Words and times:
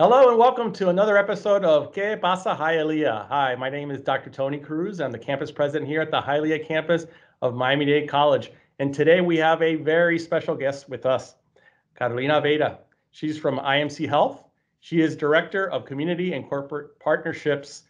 Hello 0.00 0.30
and 0.30 0.38
welcome 0.38 0.72
to 0.72 0.88
another 0.88 1.18
episode 1.18 1.62
of 1.62 1.92
Que 1.92 2.16
Pasa 2.16 2.56
Hialeah. 2.58 3.28
Hi, 3.28 3.54
my 3.54 3.68
name 3.68 3.90
is 3.90 4.00
Dr. 4.00 4.30
Tony 4.30 4.56
Cruz. 4.56 4.98
I'm 4.98 5.12
the 5.12 5.18
campus 5.18 5.52
president 5.52 5.86
here 5.90 6.00
at 6.00 6.10
the 6.10 6.22
Hialeah 6.22 6.66
campus 6.66 7.04
of 7.42 7.54
Miami-Dade 7.54 8.08
College. 8.08 8.50
And 8.78 8.94
today 8.94 9.20
we 9.20 9.36
have 9.36 9.60
a 9.60 9.74
very 9.74 10.18
special 10.18 10.54
guest 10.54 10.88
with 10.88 11.04
us, 11.04 11.34
Carolina 11.98 12.40
Veda. 12.40 12.78
She's 13.10 13.36
from 13.36 13.58
IMC 13.58 14.08
Health. 14.08 14.42
She 14.78 15.02
is 15.02 15.14
Director 15.16 15.70
of 15.70 15.84
Community 15.84 16.32
and 16.32 16.48
Corporate 16.48 16.98
Partnerships. 16.98 17.82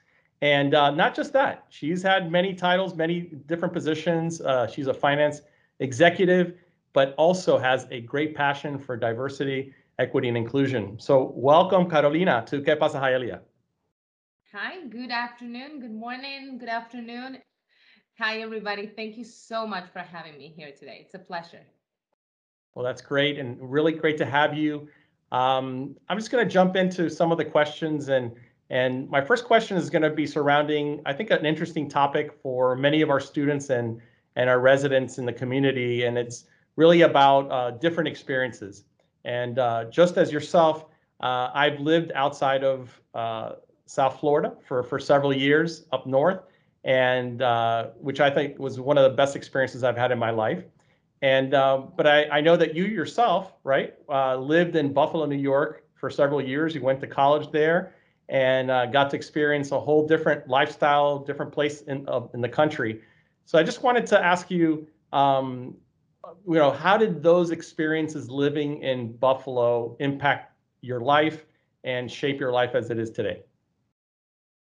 And 0.43 0.75
uh, 0.75 0.91
not 0.91 1.15
just 1.15 1.33
that, 1.35 1.67
she's 1.69 2.03
had 2.03 2.29
many 2.29 2.55
titles, 2.55 2.97
many 2.97 3.21
different 3.47 3.73
positions. 3.73 4.41
Uh, 4.41 4.67
she's 4.67 4.89
a 4.89 4.95
finance 4.95 5.43
executive, 5.79 6.55
but 6.93 7.15
also 7.19 7.57
has 7.57 7.87
a 7.93 8.01
great 8.01 8.35
passion 8.35 8.81
for 8.81 8.97
diversity 8.97 9.73
equity 10.01 10.29
and 10.29 10.37
inclusion. 10.37 10.99
So 10.99 11.33
welcome, 11.37 11.89
Carolina, 11.89 12.43
to 12.49 12.63
Que 12.63 12.75
Pasa 12.75 12.99
Hialeah. 12.99 13.41
Hi, 14.53 14.85
good 14.89 15.11
afternoon, 15.11 15.81
good 15.81 15.93
morning, 15.93 16.59
good 16.59 16.71
afternoon. 16.71 17.39
Hi, 18.19 18.41
everybody. 18.41 18.87
Thank 18.87 19.17
you 19.17 19.25
so 19.25 19.67
much 19.67 19.85
for 19.93 20.01
having 20.01 20.37
me 20.39 20.53
here 20.57 20.73
today. 20.77 21.03
It's 21.05 21.15
a 21.15 21.19
pleasure. 21.19 21.61
Well, 22.75 22.85
that's 22.85 23.03
great 23.03 23.39
and 23.39 23.59
really 23.61 23.93
great 23.93 24.17
to 24.19 24.27
have 24.27 24.57
you. 24.57 24.89
Um, 25.33 25.97
I'm 26.09 26.19
just 26.19 26.31
going 26.31 26.45
to 26.45 26.51
jump 26.51 26.77
into 26.77 27.11
some 27.11 27.31
of 27.31 27.39
the 27.39 27.45
questions 27.45 28.09
and 28.09 28.33
and 28.71 29.11
my 29.11 29.21
first 29.21 29.45
question 29.47 29.77
is 29.77 29.91
going 29.91 30.03
to 30.03 30.11
be 30.11 30.29
surrounding, 30.29 31.03
I 31.05 31.13
think, 31.13 31.31
an 31.31 31.45
interesting 31.45 31.89
topic 31.89 32.33
for 32.41 32.77
many 32.77 33.03
of 33.03 33.11
our 33.11 33.19
students 33.19 33.69
and 33.69 34.01
and 34.37 34.49
our 34.49 34.61
residents 34.61 35.19
in 35.19 35.27
the 35.27 35.33
community, 35.33 36.05
and 36.05 36.17
it's 36.17 36.45
really 36.77 37.03
about 37.03 37.51
uh, 37.51 37.73
different 37.73 38.07
experiences. 38.09 38.85
And 39.25 39.59
uh, 39.59 39.85
just 39.85 40.17
as 40.17 40.33
yourself, 40.33 40.87
uh, 41.21 41.51
I've 41.53 41.81
lived 41.81 42.13
outside 42.15 42.65
of 42.65 43.01
uh, 43.15 43.53
South 43.87 44.21
Florida 44.21 44.55
for, 44.67 44.83
for 44.83 44.99
several 44.99 45.35
years 45.35 45.85
up 45.93 46.07
north, 46.07 46.41
and 46.85 47.43
uh, 47.43 47.89
which 47.99 48.21
I 48.21 48.31
think 48.31 48.59
was 48.59 48.81
one 48.81 48.97
of 48.97 49.05
the 49.05 49.17
best 49.17 49.37
experiences 49.37 49.85
I've 49.85 49.97
had 49.97 50.13
in 50.13 50.19
my 50.19 50.31
life. 50.31 50.65
And 51.23 51.53
um, 51.53 51.93
but 51.97 52.07
I, 52.07 52.25
I 52.31 52.41
know 52.41 52.57
that 52.57 52.75
you 52.75 52.85
yourself, 52.85 53.53
right, 53.63 53.95
uh, 54.09 54.37
lived 54.37 54.77
in 54.77 54.93
Buffalo, 54.93 55.27
New 55.27 55.37
York 55.37 55.85
for 55.95 56.09
several 56.09 56.41
years. 56.41 56.75
You 56.75 56.81
went 56.81 57.01
to 57.01 57.07
college 57.07 57.51
there 57.53 57.95
and 58.31 58.71
uh, 58.71 58.87
got 58.87 59.11
to 59.11 59.17
experience 59.17 59.71
a 59.73 59.79
whole 59.79 60.07
different 60.07 60.49
lifestyle, 60.49 61.19
different 61.19 61.53
place 61.53 61.83
in 61.83 62.09
in 62.33 62.41
the 62.41 62.49
country. 62.49 63.03
So 63.45 63.59
I 63.59 63.63
just 63.63 63.83
wanted 63.83 64.07
to 64.07 64.25
ask 64.25 64.51
you, 64.51 64.87
um, 65.13 65.75
you 66.47 66.55
know, 66.55 66.71
how 66.71 66.97
did 66.97 67.23
those 67.23 67.51
experiences 67.51 68.31
living 68.31 68.83
in 68.83 69.17
Buffalo 69.17 69.97
impact 70.01 70.53
your 70.81 71.01
life 71.01 71.45
and 71.85 72.11
shape 72.11 72.39
your 72.39 72.53
life 72.53 72.75
as 72.75 72.91
it 72.91 72.99
is 72.99 73.11
today? 73.11 73.43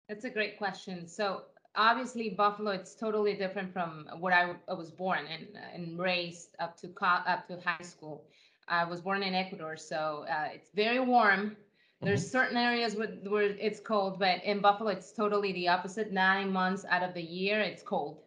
That's 0.07 0.25
a 0.25 0.29
great 0.29 0.57
question. 0.57 1.07
So 1.07 1.43
obviously 1.75 2.29
Buffalo, 2.29 2.71
it's 2.71 2.95
totally 2.95 3.35
different 3.35 3.73
from 3.73 4.07
where 4.19 4.33
I, 4.33 4.71
I 4.71 4.73
was 4.73 4.91
born 4.91 5.21
and, 5.31 5.47
and 5.73 5.99
raised 5.99 6.55
up 6.59 6.77
to 6.77 6.89
up 7.01 7.47
to 7.47 7.59
high 7.63 7.83
school. 7.83 8.25
I 8.67 8.85
was 8.85 9.01
born 9.01 9.23
in 9.23 9.33
Ecuador, 9.33 9.75
so 9.75 10.25
uh, 10.29 10.47
it's 10.53 10.69
very 10.73 10.99
warm. 10.99 11.57
There's 12.01 12.21
mm-hmm. 12.21 12.31
certain 12.31 12.57
areas 12.57 12.95
where, 12.95 13.09
where 13.27 13.43
it's 13.43 13.79
cold, 13.79 14.19
but 14.19 14.43
in 14.43 14.59
Buffalo, 14.59 14.89
it's 14.89 15.11
totally 15.11 15.51
the 15.53 15.67
opposite. 15.67 16.11
Nine 16.11 16.51
months 16.51 16.85
out 16.89 17.03
of 17.03 17.13
the 17.13 17.21
year, 17.21 17.59
it's 17.59 17.83
cold 17.83 18.21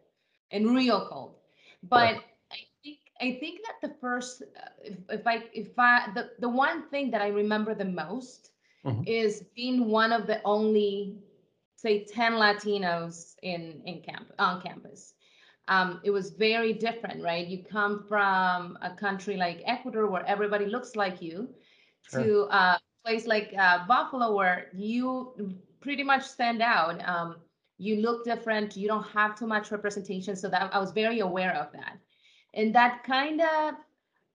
and 0.50 0.74
real 0.74 1.06
cold. 1.08 1.34
But. 1.82 2.22
I 3.20 3.38
think 3.40 3.60
that 3.64 3.88
the 3.88 3.94
first, 4.00 4.42
uh, 4.42 4.68
if, 4.82 4.96
if 5.08 5.26
I, 5.26 5.44
if 5.52 5.78
I, 5.78 6.08
the, 6.14 6.30
the 6.38 6.48
one 6.48 6.88
thing 6.90 7.10
that 7.10 7.22
I 7.22 7.28
remember 7.28 7.74
the 7.74 7.84
most 7.84 8.50
mm-hmm. 8.84 9.02
is 9.06 9.44
being 9.54 9.86
one 9.86 10.12
of 10.12 10.26
the 10.26 10.40
only, 10.44 11.16
say, 11.76 12.04
10 12.04 12.32
Latinos 12.32 13.34
in, 13.42 13.80
in 13.86 14.00
camp, 14.00 14.32
on 14.38 14.60
campus. 14.60 15.14
Um, 15.68 16.00
it 16.04 16.10
was 16.10 16.30
very 16.30 16.72
different, 16.72 17.22
right? 17.22 17.46
You 17.46 17.64
come 17.64 18.04
from 18.08 18.78
a 18.82 18.90
country 18.90 19.36
like 19.36 19.62
Ecuador 19.66 20.06
where 20.06 20.24
everybody 20.26 20.66
looks 20.66 20.94
like 20.94 21.20
you 21.20 21.48
sure. 22.10 22.22
to 22.22 22.40
a 22.54 22.80
place 23.04 23.26
like 23.26 23.52
uh, 23.58 23.86
Buffalo 23.86 24.34
where 24.36 24.68
you 24.74 25.56
pretty 25.80 26.04
much 26.04 26.22
stand 26.22 26.62
out. 26.62 27.06
Um, 27.08 27.36
you 27.78 27.96
look 27.96 28.24
different. 28.24 28.76
You 28.76 28.86
don't 28.86 29.06
have 29.08 29.36
too 29.36 29.46
much 29.46 29.72
representation. 29.72 30.36
So 30.36 30.48
that 30.50 30.72
I 30.72 30.78
was 30.78 30.92
very 30.92 31.20
aware 31.20 31.54
of 31.56 31.72
that 31.72 31.98
and 32.56 32.74
that 32.74 33.04
kind 33.04 33.40
of 33.40 33.74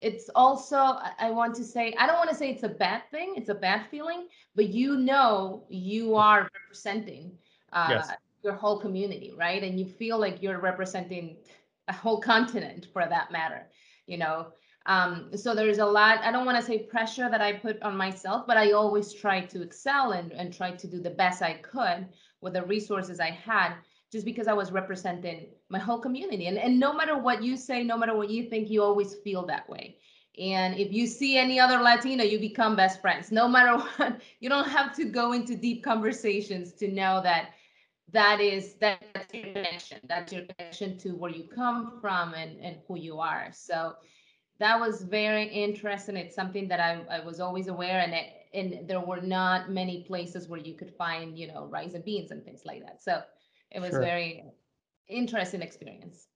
it's 0.02 0.30
also 0.36 0.98
i 1.20 1.32
want 1.32 1.56
to 1.56 1.64
say 1.64 1.94
i 1.98 2.06
don't 2.06 2.18
want 2.18 2.30
to 2.30 2.36
say 2.36 2.50
it's 2.50 2.64
a 2.64 2.70
bad 2.70 3.02
thing 3.10 3.34
it's 3.38 3.50
a 3.50 3.56
bad 3.56 3.86
feeling 3.90 4.28
but 4.56 4.70
you 4.70 4.98
know 4.98 5.64
you 5.70 6.16
are 6.16 6.50
representing 6.54 7.32
uh, 7.74 7.88
yes. 7.90 8.12
your 8.44 8.54
whole 8.54 8.80
community 8.80 9.34
right? 9.36 9.64
And 9.64 9.80
you 9.80 9.86
feel 9.86 10.20
like 10.20 10.42
you're 10.42 10.60
representing 10.60 11.38
a 11.88 11.94
whole 11.94 12.20
continent 12.20 12.88
for 12.94 13.06
that 13.08 13.32
matter 13.32 13.68
you 14.06 14.18
know? 14.18 14.48
Um, 14.86 15.32
so 15.36 15.54
there's 15.54 15.80
a 15.80 15.86
lot 15.86 16.20
i 16.24 16.32
don't 16.32 16.46
want 16.46 16.58
to 16.58 16.66
say 16.66 16.80
pressure 16.80 17.30
that 17.30 17.42
i 17.42 17.52
put 17.52 17.82
on 17.82 17.98
myself 17.98 18.48
but 18.48 18.56
i 18.56 18.72
always 18.72 19.14
try 19.14 19.42
to 19.42 19.62
excel 19.62 20.12
and, 20.12 20.32
and 20.32 20.54
try 20.54 20.72
to 20.72 20.88
do 20.88 21.02
the 21.02 21.10
best 21.10 21.42
i 21.42 21.56
could 21.56 22.08
with 22.40 22.54
the 22.54 22.64
resources 22.64 23.20
i 23.20 23.32
had 23.32 23.74
just 24.12 24.26
because 24.26 24.48
I 24.48 24.54
was 24.54 24.72
representing 24.72 25.48
my 25.70 25.80
whole 25.80 26.00
community. 26.00 26.48
And, 26.48 26.58
and 26.58 26.80
no 26.80 26.94
matter 26.94 27.18
what 27.18 27.44
you 27.44 27.58
say, 27.58 27.84
no 27.84 27.98
matter 27.98 28.16
what 28.16 28.30
you 28.30 28.50
think, 28.50 28.70
you 28.70 28.82
always 28.82 29.16
feel 29.16 29.46
that 29.48 29.70
way. 29.70 29.98
And 30.40 30.78
if 30.78 30.94
you 30.94 31.08
see 31.08 31.38
any 31.38 31.60
other 31.60 31.80
Latino, 31.80 32.24
you 32.24 32.40
become 32.40 32.76
best 32.76 33.02
friends. 33.02 33.32
No 33.32 33.48
matter 33.48 33.78
what, 33.98 34.22
you 34.40 34.50
don't 34.50 34.70
have 34.70 34.96
to 34.96 35.06
go 35.06 35.34
into 35.34 35.56
deep 35.56 35.84
conversations 35.84 36.74
to 36.74 36.88
know 36.88 37.22
that 37.24 37.50
that 38.14 38.40
is 38.40 38.76
that's 38.76 39.34
your 39.34 39.44
connection. 39.44 40.00
That's 40.08 40.32
your 40.32 40.44
connection 40.44 40.98
to 41.00 41.10
where 41.12 41.32
you 41.32 41.44
come 41.54 42.00
from 42.00 42.34
and, 42.34 42.58
and 42.62 42.78
who 42.88 42.98
you 42.98 43.20
are. 43.20 43.50
So 43.52 43.96
that 44.60 44.80
was 44.80 45.04
very 45.04 45.44
interesting. 45.44 46.16
It's 46.16 46.36
something 46.36 46.68
that 46.70 46.80
I, 46.80 47.02
I 47.18 47.26
was 47.26 47.40
always 47.40 47.68
aware 47.68 48.00
and 48.00 48.14
it, 48.14 48.26
and 48.54 48.88
there 48.88 49.02
were 49.02 49.22
not 49.22 49.70
many 49.70 50.04
places 50.04 50.48
where 50.48 50.60
you 50.60 50.74
could 50.76 50.94
find, 50.96 51.38
you 51.38 51.48
know, 51.48 51.66
rice 51.66 51.94
and 51.94 52.06
beans 52.06 52.32
and 52.32 52.44
things 52.44 52.62
like 52.66 52.82
that. 52.86 53.04
So 53.04 53.22
it 53.72 53.80
was 53.80 53.92
sure. 53.92 54.02
very 54.02 54.44
interesting 55.08 55.62
experience. 55.62 56.28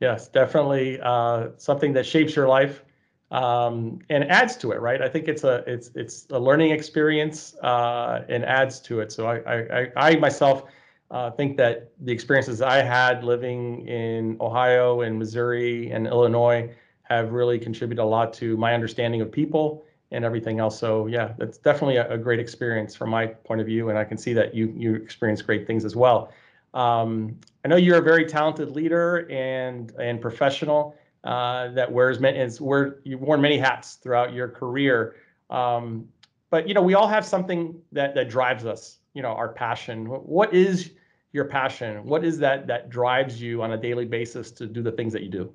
Yes, 0.00 0.28
definitely 0.28 0.98
uh, 1.00 1.48
something 1.56 1.92
that 1.92 2.04
shapes 2.04 2.34
your 2.34 2.48
life 2.48 2.82
um, 3.30 4.00
and 4.10 4.24
adds 4.24 4.56
to 4.56 4.72
it, 4.72 4.80
right? 4.80 5.00
I 5.00 5.08
think 5.08 5.28
it's 5.28 5.44
a 5.44 5.64
it's 5.66 5.90
it's 5.94 6.26
a 6.30 6.38
learning 6.38 6.72
experience 6.72 7.54
uh, 7.62 8.22
and 8.28 8.44
adds 8.44 8.80
to 8.80 9.00
it. 9.00 9.12
So 9.12 9.26
I 9.26 9.36
I, 9.36 9.92
I 9.96 10.16
myself 10.16 10.64
uh, 11.10 11.30
think 11.30 11.56
that 11.58 11.92
the 12.00 12.12
experiences 12.12 12.62
I 12.62 12.82
had 12.82 13.22
living 13.22 13.86
in 13.86 14.36
Ohio 14.40 15.02
and 15.02 15.18
Missouri 15.18 15.90
and 15.90 16.06
Illinois 16.06 16.74
have 17.02 17.32
really 17.32 17.58
contributed 17.58 18.02
a 18.02 18.06
lot 18.06 18.32
to 18.34 18.56
my 18.56 18.74
understanding 18.74 19.20
of 19.20 19.30
people 19.30 19.84
and 20.10 20.24
everything 20.24 20.58
else. 20.58 20.78
So 20.78 21.06
yeah, 21.06 21.32
that's 21.38 21.58
definitely 21.58 21.96
a, 21.96 22.10
a, 22.10 22.18
great 22.18 22.38
experience 22.38 22.94
from 22.94 23.10
my 23.10 23.26
point 23.26 23.60
of 23.60 23.66
view, 23.66 23.88
and 23.88 23.98
I 23.98 24.04
can 24.04 24.18
see 24.18 24.32
that 24.34 24.54
you 24.54 24.72
you 24.76 24.94
experience 24.94 25.42
great 25.42 25.66
things 25.66 25.84
as 25.84 25.94
well. 25.94 26.32
Um, 26.74 27.38
I 27.64 27.68
know 27.68 27.76
you're 27.76 27.98
a 27.98 28.02
very 28.02 28.24
talented 28.24 28.70
leader 28.70 29.28
and 29.30 29.92
and 29.98 30.20
professional 30.20 30.96
uh, 31.24 31.68
that 31.68 31.90
wears 31.90 32.18
many 32.18 32.38
is 32.38 32.60
where 32.60 33.00
you've 33.04 33.20
worn 33.20 33.40
many 33.40 33.58
hats 33.58 33.94
throughout 33.94 34.32
your 34.32 34.48
career. 34.48 35.16
Um, 35.50 36.08
but 36.50 36.66
you 36.66 36.74
know, 36.74 36.82
we 36.82 36.94
all 36.94 37.08
have 37.08 37.24
something 37.24 37.80
that 37.92 38.14
that 38.14 38.28
drives 38.28 38.64
us. 38.64 38.98
You 39.14 39.22
know, 39.22 39.28
our 39.28 39.52
passion. 39.52 40.06
What 40.06 40.54
is 40.54 40.92
your 41.32 41.44
passion? 41.44 42.04
What 42.04 42.24
is 42.24 42.38
that 42.38 42.66
that 42.66 42.88
drives 42.88 43.40
you 43.40 43.62
on 43.62 43.72
a 43.72 43.76
daily 43.78 44.06
basis 44.06 44.50
to 44.52 44.66
do 44.66 44.82
the 44.82 44.92
things 44.92 45.12
that 45.12 45.22
you 45.22 45.28
do? 45.28 45.52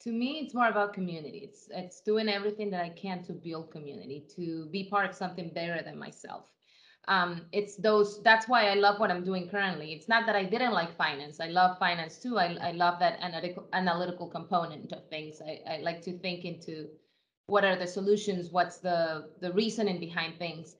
To 0.00 0.12
me, 0.12 0.40
it's 0.44 0.54
more 0.54 0.68
about 0.68 0.92
community. 0.92 1.38
It's 1.38 1.68
it's 1.70 2.00
doing 2.00 2.28
everything 2.28 2.70
that 2.70 2.82
I 2.82 2.90
can 2.90 3.22
to 3.24 3.32
build 3.32 3.70
community, 3.70 4.24
to 4.36 4.66
be 4.66 4.84
part 4.84 5.08
of 5.08 5.14
something 5.14 5.50
better 5.54 5.82
than 5.82 5.96
myself 5.96 6.50
um, 7.08 7.42
it's 7.52 7.76
those 7.76 8.22
that's 8.22 8.48
why 8.48 8.68
i 8.68 8.74
love 8.74 8.98
what 8.98 9.10
i'm 9.10 9.24
doing 9.24 9.48
currently. 9.48 9.92
It's 9.92 10.08
not 10.08 10.26
that 10.26 10.34
i 10.36 10.44
didn't 10.44 10.72
like 10.72 10.96
finance. 10.96 11.40
I 11.40 11.48
love 11.48 11.78
finance 11.78 12.18
too. 12.18 12.38
I, 12.38 12.56
I 12.60 12.72
love 12.72 12.98
that 12.98 13.18
analytical 13.20 13.68
analytical 13.72 14.28
component 14.28 14.92
of 14.92 15.08
things. 15.08 15.40
I, 15.40 15.60
I 15.70 15.76
like 15.82 16.02
to 16.02 16.18
think 16.18 16.44
into 16.44 16.88
what 17.46 17.64
are 17.64 17.76
the 17.76 17.86
solutions 17.86 18.50
what's 18.50 18.78
the 18.78 19.30
the 19.40 19.52
reasoning 19.52 20.00
behind 20.00 20.38
things. 20.38 20.76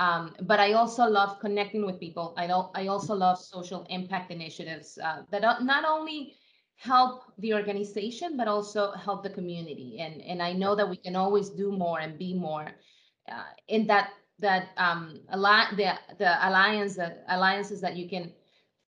Um, 0.00 0.34
but 0.42 0.60
i 0.60 0.72
also 0.72 1.04
love 1.04 1.38
connecting 1.40 1.86
with 1.86 2.00
people. 2.00 2.34
I 2.36 2.46
i 2.74 2.88
also 2.88 3.14
love 3.14 3.38
social 3.38 3.86
impact 3.88 4.32
initiatives 4.32 4.98
uh, 4.98 5.22
that 5.30 5.42
not 5.62 5.84
only 5.84 6.34
help 6.74 7.22
the 7.38 7.54
organization 7.54 8.36
but 8.36 8.48
also 8.48 8.92
help 8.92 9.22
the 9.22 9.30
community. 9.30 9.98
And 10.00 10.22
and 10.22 10.42
i 10.42 10.52
know 10.52 10.74
that 10.74 10.88
we 10.88 10.96
can 10.96 11.14
always 11.14 11.50
do 11.50 11.70
more 11.70 12.00
and 12.00 12.18
be 12.18 12.34
more 12.34 12.66
uh, 13.30 13.50
in 13.68 13.86
that 13.86 14.10
that 14.38 14.68
um, 14.76 15.20
alli- 15.32 15.76
the 15.76 15.98
the 16.18 16.48
alliance 16.48 16.96
that 16.96 17.24
alliances 17.28 17.80
that 17.80 17.96
you 17.96 18.08
can 18.08 18.32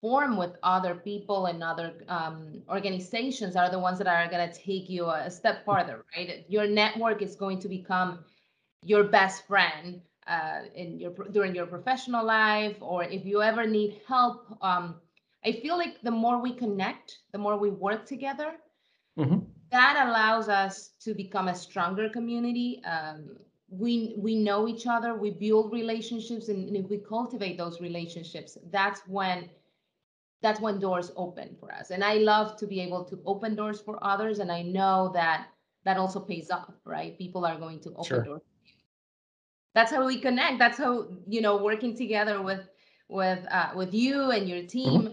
form 0.01 0.37
with 0.37 0.53
other 0.63 0.95
people 0.95 1.47
and 1.47 1.63
other 1.63 1.93
um, 2.09 2.63
organizations 2.69 3.55
are 3.55 3.71
the 3.71 3.79
ones 3.79 3.99
that 3.99 4.07
are 4.07 4.29
going 4.29 4.49
to 4.49 4.55
take 4.59 4.89
you 4.89 5.11
a 5.11 5.31
step 5.31 5.65
farther, 5.65 6.05
right? 6.17 6.45
Your 6.49 6.67
network 6.67 7.21
is 7.21 7.37
going 7.37 7.59
to 7.61 7.69
become 7.69 8.25
your 8.83 9.05
best 9.05 9.47
friend 9.47 10.01
uh, 10.27 10.61
in 10.75 10.99
your 10.99 11.13
during 11.33 11.55
your 11.55 11.67
professional 11.67 12.25
life, 12.25 12.77
or 12.81 13.05
if 13.05 13.25
you 13.25 13.43
ever 13.43 13.67
need 13.67 14.01
help. 14.09 14.57
Um, 14.63 14.97
I 15.45 15.53
feel 15.53 15.77
like 15.77 16.01
the 16.03 16.11
more 16.11 16.41
we 16.41 16.53
connect, 16.53 17.19
the 17.33 17.39
more 17.39 17.57
we 17.57 17.71
work 17.71 18.07
together. 18.07 18.53
Mm-hmm. 19.19 19.39
That 19.71 20.07
allows 20.07 20.49
us 20.49 20.91
to 21.01 21.15
become 21.15 21.49
a 21.49 21.55
stronger 21.55 22.09
community. 22.09 22.83
Um, 22.85 23.37
we 23.71 24.15
we 24.17 24.35
know 24.35 24.67
each 24.67 24.87
other, 24.87 25.15
we 25.15 25.31
build 25.31 25.73
relationships, 25.73 26.49
and, 26.49 26.69
and 26.69 26.77
if 26.77 26.91
we 26.91 26.99
cultivate 26.99 27.57
those 27.57 27.81
relationships, 27.81 28.59
that's 28.71 29.01
when 29.07 29.49
that's 30.43 30.61
when 30.61 30.81
doors 30.81 31.13
open 31.17 31.57
for 31.61 31.73
us. 31.73 31.91
And 31.91 32.03
I 32.03 32.15
love 32.15 32.57
to 32.59 32.67
be 32.67 32.81
able 32.81 33.05
to 33.05 33.21
open 33.27 33.55
doors 33.55 33.81
for 33.81 34.03
others, 34.03 34.41
and 34.41 34.51
I 34.51 34.63
know 34.63 35.11
that 35.15 35.49
that 35.85 35.97
also 35.97 36.19
pays 36.19 36.51
off, 36.51 36.75
right? 36.85 37.17
People 37.17 37.47
are 37.47 37.57
going 37.59 37.81
to 37.81 37.91
open 37.91 38.05
sure. 38.05 38.25
doors. 38.25 38.43
That's 39.75 39.93
how 39.93 40.05
we 40.05 40.21
connect. 40.21 40.59
That's 40.59 40.77
how 40.77 41.07
you 41.29 41.41
know 41.41 41.57
working 41.57 41.97
together 41.97 42.43
with 42.43 42.69
with 43.09 43.47
uh, 43.53 43.71
with 43.77 43.95
you 43.95 44.33
and 44.33 44.49
your 44.49 44.67
team 44.67 45.03
mm-hmm. 45.03 45.13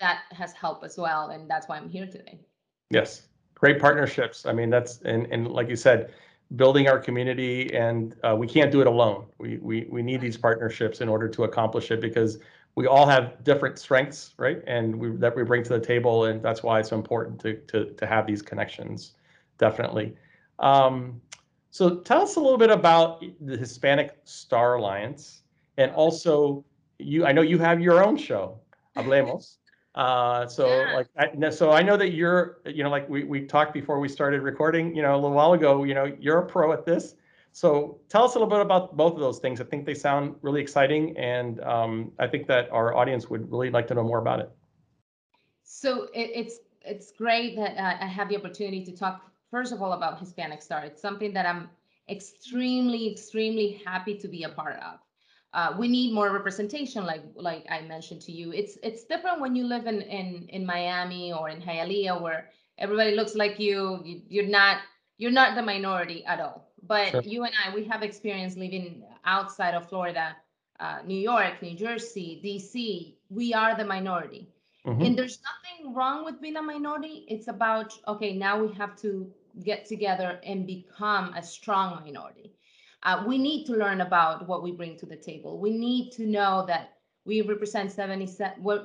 that 0.00 0.22
has 0.30 0.54
helped 0.54 0.82
as 0.82 0.96
well, 0.96 1.28
and 1.28 1.50
that's 1.50 1.68
why 1.68 1.76
I'm 1.76 1.90
here 1.90 2.06
today. 2.06 2.40
Yes, 2.88 3.28
great 3.54 3.78
partnerships. 3.78 4.46
I 4.46 4.54
mean, 4.54 4.70
that's 4.70 5.02
and 5.02 5.26
and 5.26 5.48
like 5.48 5.68
you 5.68 5.76
said, 5.76 6.10
building 6.56 6.88
our 6.88 6.98
community, 6.98 7.74
and 7.74 8.14
uh, 8.24 8.34
we 8.36 8.46
can't 8.46 8.72
do 8.72 8.80
it 8.80 8.86
alone. 8.86 9.26
We 9.38 9.58
we 9.58 9.86
we 9.90 10.02
need 10.02 10.20
these 10.20 10.36
partnerships 10.36 11.00
in 11.00 11.08
order 11.08 11.28
to 11.28 11.44
accomplish 11.44 11.90
it 11.90 12.00
because 12.00 12.38
we 12.74 12.86
all 12.86 13.06
have 13.06 13.44
different 13.44 13.78
strengths, 13.78 14.34
right? 14.38 14.62
And 14.66 14.96
we 14.96 15.10
that 15.16 15.36
we 15.36 15.42
bring 15.44 15.62
to 15.64 15.70
the 15.70 15.80
table, 15.80 16.26
and 16.26 16.42
that's 16.42 16.62
why 16.62 16.80
it's 16.80 16.88
so 16.90 16.96
important 16.96 17.40
to 17.40 17.56
to 17.68 17.92
to 17.92 18.06
have 18.06 18.26
these 18.26 18.42
connections 18.42 19.14
definitely. 19.58 20.14
Um, 20.58 21.20
so 21.70 21.96
tell 21.96 22.22
us 22.22 22.36
a 22.36 22.40
little 22.40 22.58
bit 22.58 22.70
about 22.70 23.22
the 23.40 23.56
Hispanic 23.56 24.16
Star 24.24 24.74
Alliance, 24.74 25.42
and 25.76 25.92
also 25.92 26.64
you. 26.98 27.26
I 27.26 27.32
know 27.32 27.42
you 27.42 27.58
have 27.58 27.80
your 27.80 28.02
own 28.02 28.16
show, 28.16 28.58
Hablemos. 28.96 29.57
Uh, 29.98 30.46
so 30.46 30.68
yeah. 30.68 30.94
like, 30.94 31.08
I, 31.18 31.50
so 31.50 31.72
I 31.72 31.82
know 31.82 31.96
that 31.96 32.12
you're, 32.12 32.58
you 32.64 32.84
know, 32.84 32.88
like 32.88 33.08
we 33.08 33.24
we 33.24 33.40
talked 33.44 33.74
before 33.74 33.98
we 33.98 34.08
started 34.08 34.42
recording. 34.42 34.94
You 34.94 35.02
know, 35.02 35.12
a 35.12 35.16
little 35.16 35.32
while 35.32 35.54
ago. 35.54 35.82
You 35.82 35.94
know, 35.94 36.04
you're 36.20 36.38
a 36.38 36.46
pro 36.46 36.72
at 36.72 36.86
this. 36.86 37.16
So 37.50 37.98
tell 38.08 38.22
us 38.22 38.36
a 38.36 38.38
little 38.38 38.48
bit 38.48 38.60
about 38.60 38.96
both 38.96 39.14
of 39.14 39.18
those 39.18 39.40
things. 39.40 39.60
I 39.60 39.64
think 39.64 39.86
they 39.86 39.94
sound 39.94 40.36
really 40.40 40.60
exciting, 40.60 41.16
and 41.18 41.60
um, 41.62 42.12
I 42.20 42.28
think 42.28 42.46
that 42.46 42.70
our 42.70 42.94
audience 42.94 43.28
would 43.28 43.50
really 43.50 43.70
like 43.70 43.88
to 43.88 43.94
know 43.94 44.04
more 44.04 44.18
about 44.18 44.38
it. 44.38 44.52
So 45.64 46.04
it, 46.14 46.30
it's 46.32 46.60
it's 46.82 47.10
great 47.10 47.56
that 47.56 47.76
uh, 47.76 47.96
I 48.00 48.06
have 48.06 48.28
the 48.28 48.36
opportunity 48.36 48.84
to 48.84 48.92
talk 48.92 49.28
first 49.50 49.72
of 49.72 49.82
all 49.82 49.94
about 49.94 50.20
Hispanic 50.20 50.62
Star. 50.62 50.84
It's 50.84 51.02
something 51.02 51.32
that 51.32 51.44
I'm 51.44 51.70
extremely, 52.08 53.10
extremely 53.10 53.82
happy 53.84 54.16
to 54.16 54.28
be 54.28 54.44
a 54.44 54.48
part 54.50 54.76
of. 54.76 55.00
Uh, 55.54 55.74
we 55.78 55.88
need 55.88 56.12
more 56.12 56.30
representation, 56.30 57.04
like 57.06 57.22
like 57.34 57.64
I 57.70 57.80
mentioned 57.82 58.20
to 58.22 58.32
you. 58.32 58.52
It's 58.52 58.78
it's 58.82 59.04
different 59.04 59.40
when 59.40 59.56
you 59.56 59.64
live 59.64 59.86
in 59.86 60.02
in 60.02 60.46
in 60.50 60.66
Miami 60.66 61.32
or 61.32 61.48
in 61.48 61.60
Hialeah, 61.60 62.20
where 62.20 62.50
everybody 62.76 63.14
looks 63.14 63.34
like 63.34 63.58
you. 63.58 64.02
you 64.04 64.22
you're 64.28 64.46
not 64.46 64.78
you're 65.16 65.32
not 65.32 65.54
the 65.54 65.62
minority 65.62 66.24
at 66.24 66.40
all. 66.40 66.68
But 66.86 67.10
sure. 67.10 67.22
you 67.22 67.44
and 67.44 67.52
I, 67.64 67.74
we 67.74 67.84
have 67.84 68.02
experience 68.02 68.56
living 68.56 69.04
outside 69.24 69.74
of 69.74 69.88
Florida, 69.88 70.36
uh, 70.80 70.98
New 71.04 71.18
York, 71.18 71.60
New 71.60 71.76
Jersey, 71.76 72.40
DC. 72.44 73.14
We 73.30 73.52
are 73.52 73.76
the 73.76 73.84
minority. 73.84 74.48
Mm-hmm. 74.86 75.02
And 75.02 75.18
there's 75.18 75.40
nothing 75.50 75.94
wrong 75.94 76.24
with 76.24 76.40
being 76.40 76.56
a 76.56 76.62
minority. 76.62 77.26
It's 77.28 77.48
about, 77.48 77.92
okay, 78.06 78.32
now 78.32 78.62
we 78.64 78.72
have 78.74 78.96
to 79.02 79.30
get 79.64 79.84
together 79.86 80.40
and 80.44 80.66
become 80.66 81.34
a 81.34 81.42
strong 81.42 82.02
minority. 82.04 82.52
Uh, 83.02 83.24
we 83.26 83.38
need 83.38 83.64
to 83.66 83.72
learn 83.72 84.00
about 84.00 84.48
what 84.48 84.62
we 84.62 84.72
bring 84.72 84.96
to 84.98 85.06
the 85.06 85.16
table. 85.16 85.60
We 85.60 85.76
need 85.76 86.10
to 86.12 86.26
know 86.26 86.64
that 86.66 86.94
we 87.24 87.42
represent 87.42 87.92
70, 87.92 88.28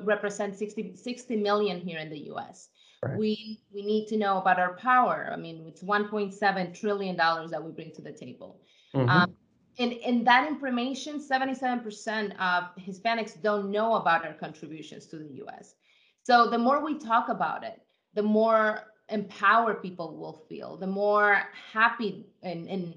represent 0.04 0.56
60, 0.56 0.96
60 0.96 1.36
million 1.38 1.80
here 1.80 2.00
in 2.00 2.10
the 2.10 2.20
US. 2.32 2.70
Right. 3.02 3.18
We 3.18 3.62
we 3.74 3.86
need 3.86 4.08
to 4.08 4.18
know 4.18 4.38
about 4.38 4.60
our 4.60 4.76
power. 4.76 5.30
I 5.32 5.36
mean, 5.36 5.66
it's 5.68 5.84
1.7 5.84 6.80
trillion 6.80 7.16
dollars 7.16 7.52
that 7.52 7.64
we 7.64 7.72
bring 7.72 7.92
to 7.96 8.02
the 8.02 8.14
table. 8.14 8.62
Mm-hmm. 8.96 9.10
Um, 9.10 9.36
and, 9.80 9.94
and 10.06 10.28
that 10.28 10.48
information, 10.48 11.20
77% 11.20 12.40
of 12.40 12.64
Hispanics 12.78 13.42
don't 13.42 13.72
know 13.72 13.96
about 13.96 14.26
our 14.26 14.34
contributions 14.34 15.08
to 15.08 15.18
the 15.18 15.42
US. 15.46 15.76
So 16.24 16.50
the 16.50 16.58
more 16.58 16.84
we 16.84 17.00
talk 17.00 17.30
about 17.30 17.64
it, 17.64 17.82
the 18.14 18.22
more 18.24 18.84
empowered 19.10 19.82
people 19.82 20.16
will 20.18 20.46
feel, 20.48 20.78
the 20.78 20.88
more 20.88 21.44
happy 21.74 22.28
and, 22.44 22.68
and 22.68 22.94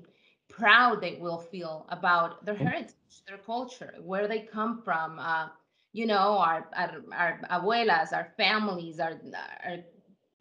proud 0.58 1.00
they 1.00 1.19
will 1.20 1.38
feel 1.38 1.87
about 1.91 2.44
their 2.44 2.55
mm-hmm. 2.55 2.67
heritage, 2.67 2.94
their 3.29 3.38
culture, 3.38 3.94
where 4.03 4.26
they 4.29 4.41
come 4.41 4.82
from. 4.82 5.19
Uh, 5.19 5.49
you 5.93 6.06
know, 6.06 6.38
our, 6.38 6.69
our, 6.76 7.03
our 7.12 7.41
abuelas, 7.50 8.12
our 8.12 8.29
families, 8.37 9.00
our, 9.00 9.19
our 9.64 9.79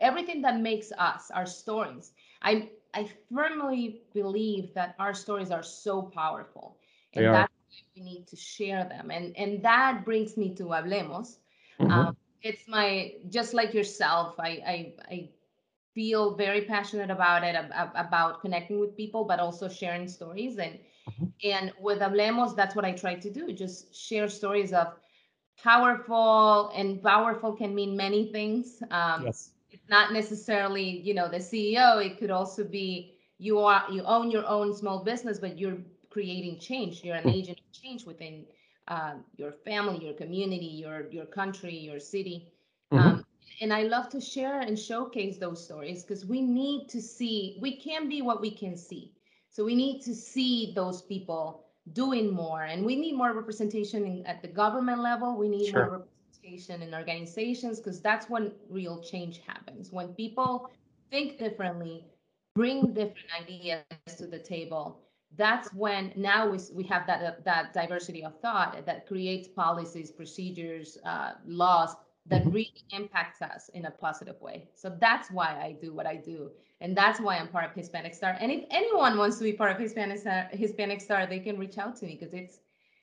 everything 0.01 0.41
that 0.41 0.59
makes 0.59 0.91
us, 0.97 1.31
our 1.31 1.45
stories. 1.45 2.11
I 2.41 2.69
I 2.93 3.09
firmly 3.33 4.01
believe 4.13 4.73
that 4.73 4.95
our 4.99 5.13
stories 5.13 5.51
are 5.51 5.63
so 5.63 6.01
powerful, 6.01 6.77
and 7.13 7.25
that's 7.25 7.53
why 7.69 7.81
we 7.95 8.01
need 8.03 8.27
to 8.27 8.35
share 8.35 8.83
them. 8.85 9.11
And 9.11 9.35
and 9.37 9.63
that 9.63 10.03
brings 10.05 10.37
me 10.37 10.53
to 10.55 10.63
Hablemos. 10.65 11.37
Mm-hmm. 11.79 11.91
Um, 11.91 12.17
it's 12.41 12.67
my 12.67 13.13
just 13.29 13.53
like 13.53 13.73
yourself. 13.73 14.35
I 14.39 14.49
I, 14.73 14.93
I 15.09 15.29
feel 15.95 16.35
very 16.35 16.61
passionate 16.61 17.09
about 17.09 17.43
it 17.43 17.55
ab- 17.55 17.91
about 17.95 18.41
connecting 18.41 18.79
with 18.79 18.95
people 18.95 19.23
but 19.23 19.39
also 19.39 19.67
sharing 19.67 20.07
stories 20.07 20.59
and 20.59 20.77
mm-hmm. 21.09 21.25
and 21.43 21.71
with 21.79 21.99
hablemos 21.99 22.55
that's 22.55 22.75
what 22.75 22.85
i 22.85 22.91
try 22.91 23.15
to 23.15 23.29
do 23.31 23.51
just 23.53 23.95
share 23.95 24.29
stories 24.29 24.73
of 24.73 24.87
powerful 25.63 26.69
and 26.75 27.01
powerful 27.01 27.53
can 27.53 27.73
mean 27.73 27.95
many 27.95 28.31
things 28.31 28.83
um, 28.91 29.25
yes. 29.25 29.51
it's 29.71 29.89
not 29.89 30.11
necessarily 30.11 30.99
you 31.01 31.13
know 31.13 31.29
the 31.29 31.37
ceo 31.37 32.05
it 32.05 32.19
could 32.19 32.29
also 32.31 32.63
be 32.63 33.15
you 33.37 33.59
are 33.59 33.83
you 33.89 34.03
own 34.03 34.29
your 34.29 34.45
own 34.47 34.73
small 34.73 35.03
business 35.03 35.39
but 35.39 35.57
you're 35.57 35.77
creating 36.09 36.59
change 36.59 37.03
you're 37.03 37.15
an 37.15 37.23
mm-hmm. 37.23 37.39
agent 37.39 37.59
of 37.59 37.71
change 37.71 38.05
within 38.05 38.45
uh, 38.87 39.13
your 39.37 39.51
family 39.51 40.03
your 40.03 40.13
community 40.13 40.65
your 40.65 41.09
your 41.09 41.25
country 41.25 41.75
your 41.75 41.99
city 41.99 42.51
mm-hmm. 42.93 43.07
um, 43.07 43.24
and 43.61 43.73
I 43.73 43.83
love 43.83 44.09
to 44.09 44.21
share 44.21 44.61
and 44.61 44.77
showcase 44.77 45.37
those 45.37 45.63
stories 45.63 46.03
because 46.03 46.25
we 46.25 46.41
need 46.41 46.89
to 46.89 47.01
see, 47.01 47.57
we 47.61 47.77
can 47.77 48.09
be 48.09 48.21
what 48.21 48.41
we 48.41 48.51
can 48.51 48.75
see. 48.75 49.13
So 49.49 49.63
we 49.63 49.75
need 49.75 50.01
to 50.01 50.13
see 50.13 50.73
those 50.75 51.01
people 51.01 51.65
doing 51.93 52.33
more 52.33 52.63
and 52.63 52.85
we 52.85 52.95
need 52.95 53.15
more 53.15 53.33
representation 53.33 54.05
in, 54.05 54.25
at 54.25 54.41
the 54.41 54.47
government 54.47 55.01
level. 55.01 55.37
We 55.37 55.47
need 55.47 55.71
sure. 55.71 55.85
more 55.87 55.97
representation 55.99 56.81
in 56.81 56.93
organizations 56.93 57.79
because 57.79 58.01
that's 58.01 58.29
when 58.29 58.51
real 58.69 59.01
change 59.01 59.41
happens. 59.45 59.91
When 59.91 60.09
people 60.09 60.71
think 61.09 61.37
differently, 61.37 62.05
bring 62.55 62.93
different 62.93 63.27
ideas 63.39 63.83
to 64.17 64.27
the 64.27 64.39
table, 64.39 64.99
that's 65.37 65.73
when 65.73 66.13
now 66.15 66.49
we, 66.49 66.59
we 66.73 66.83
have 66.85 67.05
that, 67.07 67.43
that 67.43 67.73
diversity 67.73 68.23
of 68.23 68.39
thought 68.41 68.85
that 68.85 69.07
creates 69.07 69.47
policies, 69.47 70.11
procedures, 70.11 70.97
uh, 71.05 71.33
laws 71.45 71.95
that 72.27 72.41
mm-hmm. 72.41 72.51
really 72.51 72.83
impacts 72.91 73.41
us 73.41 73.69
in 73.73 73.85
a 73.85 73.91
positive 73.91 74.39
way. 74.41 74.67
So 74.75 74.95
that's 74.99 75.29
why 75.29 75.59
I 75.61 75.75
do 75.79 75.93
what 75.93 76.07
I 76.07 76.15
do. 76.15 76.51
And 76.81 76.95
that's 76.95 77.19
why 77.19 77.37
I'm 77.37 77.47
part 77.47 77.65
of 77.65 77.73
Hispanic 77.73 78.13
Star. 78.13 78.35
And 78.39 78.51
if 78.51 78.63
anyone 78.69 79.17
wants 79.17 79.37
to 79.37 79.43
be 79.43 79.53
part 79.53 79.71
of 79.71 79.77
Hispanic 79.77 80.19
Star, 80.19 80.47
Hispanic 80.51 81.01
Star, 81.01 81.25
they 81.25 81.39
can 81.39 81.57
reach 81.57 81.77
out 81.77 81.95
to 81.97 82.05
me 82.05 82.17
because 82.19 82.33
it's 82.33 82.59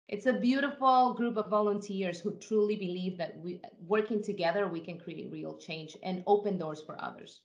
it's 0.08 0.26
a 0.26 0.34
beautiful 0.34 1.14
group 1.14 1.36
of 1.36 1.48
volunteers 1.48 2.20
who 2.20 2.30
truly 2.36 2.76
believe 2.76 3.18
that 3.18 3.36
we 3.40 3.60
working 3.88 4.22
together 4.22 4.68
we 4.68 4.78
can 4.78 4.98
create 4.98 5.28
real 5.32 5.56
change 5.56 5.96
and 6.04 6.22
open 6.28 6.58
doors 6.58 6.80
for 6.80 6.96
others. 7.02 7.40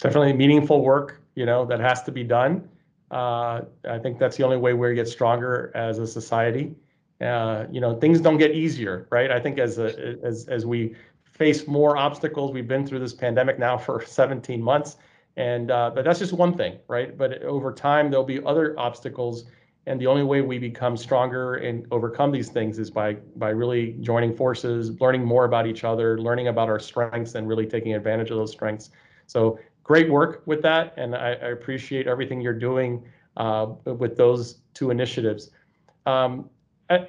Definitely 0.00 0.32
meaningful 0.32 0.82
work, 0.82 1.20
you 1.34 1.44
know, 1.44 1.66
that 1.66 1.80
has 1.80 2.02
to 2.04 2.12
be 2.12 2.24
done. 2.24 2.66
Uh, 3.10 3.62
I 3.86 3.98
think 3.98 4.18
that's 4.18 4.38
the 4.38 4.44
only 4.44 4.56
way 4.56 4.72
we 4.72 4.94
get 4.94 5.06
stronger 5.06 5.70
as 5.74 5.98
a 5.98 6.06
society 6.06 6.74
uh, 7.20 7.66
you 7.70 7.80
know, 7.80 7.94
things 7.98 8.20
don't 8.20 8.38
get 8.38 8.52
easier, 8.52 9.06
right? 9.10 9.30
I 9.30 9.38
think 9.40 9.58
as 9.58 9.78
a, 9.78 10.16
as 10.22 10.46
as 10.48 10.64
we 10.64 10.94
face 11.24 11.66
more 11.66 11.96
obstacles, 11.96 12.52
we've 12.52 12.68
been 12.68 12.86
through 12.86 13.00
this 13.00 13.14
pandemic 13.14 13.58
now 13.58 13.76
for 13.76 14.04
17 14.06 14.62
months, 14.62 14.96
and 15.36 15.70
uh, 15.70 15.90
but 15.94 16.04
that's 16.04 16.18
just 16.18 16.32
one 16.32 16.56
thing, 16.56 16.78
right? 16.88 17.16
But 17.16 17.42
over 17.42 17.72
time, 17.72 18.10
there'll 18.10 18.24
be 18.24 18.42
other 18.44 18.78
obstacles, 18.78 19.44
and 19.86 20.00
the 20.00 20.06
only 20.06 20.22
way 20.22 20.40
we 20.40 20.58
become 20.58 20.96
stronger 20.96 21.56
and 21.56 21.86
overcome 21.90 22.32
these 22.32 22.48
things 22.48 22.78
is 22.78 22.90
by 22.90 23.14
by 23.36 23.50
really 23.50 23.96
joining 24.00 24.34
forces, 24.34 24.98
learning 25.00 25.24
more 25.24 25.44
about 25.44 25.66
each 25.66 25.84
other, 25.84 26.18
learning 26.18 26.48
about 26.48 26.68
our 26.68 26.80
strengths, 26.80 27.34
and 27.34 27.46
really 27.46 27.66
taking 27.66 27.94
advantage 27.94 28.30
of 28.30 28.38
those 28.38 28.52
strengths. 28.52 28.90
So 29.26 29.58
great 29.82 30.10
work 30.10 30.42
with 30.46 30.62
that, 30.62 30.94
and 30.96 31.14
I, 31.14 31.32
I 31.32 31.48
appreciate 31.48 32.06
everything 32.06 32.40
you're 32.40 32.54
doing 32.58 33.04
uh, 33.36 33.66
with 33.84 34.16
those 34.16 34.60
two 34.72 34.90
initiatives. 34.90 35.50
Um, 36.06 36.48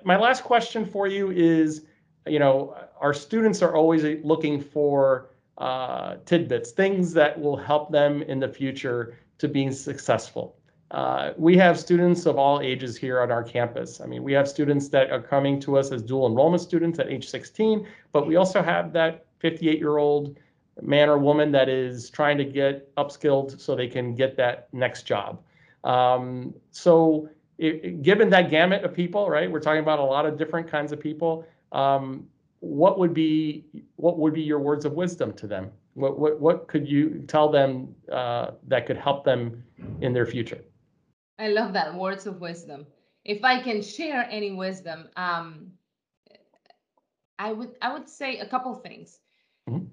my 0.03 0.17
last 0.17 0.43
question 0.43 0.85
for 0.85 1.07
you 1.07 1.31
is, 1.31 1.85
you 2.27 2.39
know, 2.39 2.75
our 2.99 3.13
students 3.13 3.61
are 3.61 3.75
always 3.75 4.03
looking 4.23 4.61
for 4.61 5.31
uh, 5.57 6.17
tidbits, 6.25 6.71
things 6.71 7.13
that 7.13 7.39
will 7.39 7.57
help 7.57 7.91
them 7.91 8.21
in 8.23 8.39
the 8.39 8.47
future 8.47 9.17
to 9.39 9.47
being 9.47 9.71
successful. 9.71 10.55
uh, 10.91 11.31
we 11.37 11.57
have 11.57 11.79
students 11.79 12.25
of 12.25 12.37
all 12.37 12.59
ages 12.59 12.97
here 12.97 13.21
on 13.21 13.31
our 13.31 13.43
campus. 13.43 14.01
I 14.01 14.05
mean, 14.05 14.23
we 14.23 14.33
have 14.33 14.47
students 14.47 14.89
that 14.89 15.09
are 15.09 15.21
coming 15.21 15.59
to 15.61 15.77
us 15.77 15.91
as 15.91 16.01
dual 16.03 16.27
enrollment 16.27 16.61
students 16.61 16.99
at 16.99 17.07
age 17.09 17.29
16, 17.29 17.87
but 18.11 18.27
we 18.27 18.35
also 18.35 18.61
have 18.61 18.91
that 18.93 19.25
58 19.39 19.79
year 19.79 19.97
old 19.97 20.37
man 20.81 21.09
or 21.09 21.17
woman 21.17 21.51
that 21.53 21.69
is 21.69 22.09
trying 22.09 22.37
to 22.37 22.45
get 22.45 22.93
upskilled 22.95 23.59
so 23.59 23.75
they 23.75 23.87
can 23.87 24.15
get 24.15 24.35
that 24.37 24.67
next 24.73 25.03
job. 25.03 25.41
Um, 25.83 26.53
so, 26.71 27.29
it, 27.57 28.01
given 28.01 28.29
that 28.29 28.49
gamut 28.49 28.83
of 28.83 28.93
people, 28.93 29.29
right, 29.29 29.51
we're 29.51 29.59
talking 29.59 29.81
about 29.81 29.99
a 29.99 30.03
lot 30.03 30.25
of 30.25 30.37
different 30.37 30.69
kinds 30.69 30.91
of 30.91 30.99
people. 30.99 31.45
Um, 31.71 32.27
what 32.59 32.99
would 32.99 33.13
be 33.13 33.65
what 33.95 34.17
would 34.19 34.33
be 34.33 34.41
your 34.41 34.59
words 34.59 34.85
of 34.85 34.93
wisdom 34.93 35.33
to 35.33 35.47
them? 35.47 35.71
What 35.93 36.19
what 36.19 36.39
what 36.39 36.67
could 36.67 36.87
you 36.87 37.23
tell 37.27 37.49
them 37.49 37.95
uh, 38.11 38.51
that 38.67 38.85
could 38.85 38.97
help 38.97 39.23
them 39.25 39.63
in 40.01 40.13
their 40.13 40.25
future? 40.25 40.63
I 41.39 41.49
love 41.49 41.73
that 41.73 41.93
words 41.93 42.27
of 42.27 42.39
wisdom. 42.39 42.85
If 43.25 43.43
I 43.43 43.61
can 43.61 43.81
share 43.81 44.27
any 44.29 44.51
wisdom, 44.51 45.09
um, 45.15 45.71
I 47.39 47.51
would 47.51 47.75
I 47.81 47.93
would 47.93 48.07
say 48.07 48.39
a 48.39 48.45
couple 48.47 48.75
things. 48.75 49.19
Mm-hmm. 49.67 49.85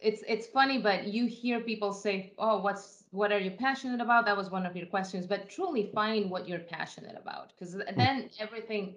It's 0.00 0.22
it's 0.28 0.46
funny, 0.46 0.78
but 0.78 1.08
you 1.08 1.26
hear 1.26 1.60
people 1.60 1.92
say, 1.92 2.32
"Oh, 2.38 2.60
what's 2.60 3.04
what 3.10 3.32
are 3.32 3.38
you 3.38 3.50
passionate 3.50 4.00
about?" 4.00 4.26
That 4.26 4.36
was 4.36 4.50
one 4.50 4.64
of 4.64 4.76
your 4.76 4.86
questions. 4.86 5.26
But 5.26 5.48
truly 5.50 5.90
find 5.92 6.30
what 6.30 6.48
you're 6.48 6.60
passionate 6.60 7.16
about, 7.20 7.52
because 7.52 7.74
mm-hmm. 7.74 7.98
then 7.98 8.30
everything 8.38 8.94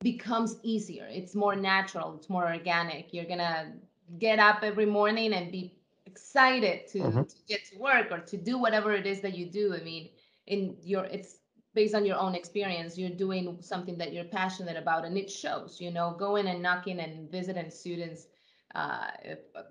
becomes 0.00 0.56
easier. 0.62 1.06
It's 1.08 1.34
more 1.34 1.54
natural. 1.54 2.14
It's 2.16 2.28
more 2.28 2.52
organic. 2.52 3.14
You're 3.14 3.24
gonna 3.26 3.72
get 4.18 4.38
up 4.38 4.62
every 4.62 4.86
morning 4.86 5.32
and 5.32 5.52
be 5.52 5.74
excited 6.06 6.88
to, 6.88 6.98
mm-hmm. 6.98 7.22
to 7.22 7.36
get 7.46 7.64
to 7.66 7.78
work 7.78 8.10
or 8.10 8.18
to 8.18 8.36
do 8.36 8.58
whatever 8.58 8.92
it 8.92 9.06
is 9.06 9.20
that 9.20 9.36
you 9.36 9.46
do. 9.46 9.74
I 9.74 9.80
mean, 9.80 10.08
in 10.48 10.76
your 10.82 11.04
it's 11.04 11.36
based 11.74 11.94
on 11.94 12.04
your 12.04 12.16
own 12.16 12.34
experience 12.34 12.98
you're 12.98 13.10
doing 13.10 13.58
something 13.60 13.96
that 13.98 14.12
you're 14.12 14.24
passionate 14.24 14.76
about 14.76 15.04
and 15.04 15.16
it 15.16 15.30
shows 15.30 15.76
you 15.80 15.90
know 15.92 16.16
going 16.18 16.48
and 16.48 16.62
knocking 16.62 16.98
and 16.98 17.30
visiting 17.30 17.70
students 17.70 18.26
uh, 18.74 19.06